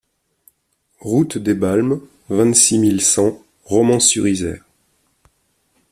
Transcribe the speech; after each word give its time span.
Route 1.01 1.37
des 1.37 1.53
Balmes, 1.53 2.01
vingt-six 2.29 2.79
mille 2.79 3.01
cent 3.03 3.39
Romans-sur-Isère 3.65 4.65